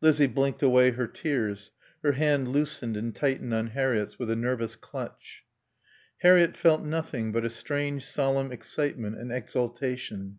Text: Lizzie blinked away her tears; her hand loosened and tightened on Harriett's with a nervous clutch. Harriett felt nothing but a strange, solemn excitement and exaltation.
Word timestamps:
Lizzie 0.00 0.28
blinked 0.28 0.62
away 0.62 0.92
her 0.92 1.08
tears; 1.08 1.72
her 2.04 2.12
hand 2.12 2.46
loosened 2.52 2.96
and 2.96 3.12
tightened 3.12 3.52
on 3.52 3.70
Harriett's 3.70 4.16
with 4.16 4.30
a 4.30 4.36
nervous 4.36 4.76
clutch. 4.76 5.42
Harriett 6.18 6.56
felt 6.56 6.84
nothing 6.84 7.32
but 7.32 7.44
a 7.44 7.50
strange, 7.50 8.04
solemn 8.06 8.52
excitement 8.52 9.18
and 9.18 9.32
exaltation. 9.32 10.38